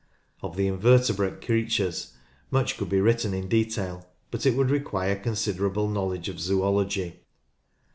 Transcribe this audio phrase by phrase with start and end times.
[0.41, 2.13] Of the invertebrate creatures
[2.49, 7.19] much could be written in detail, but it would require considerable knowledge of zoology.